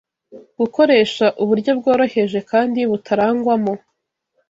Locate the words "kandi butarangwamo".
2.51-3.73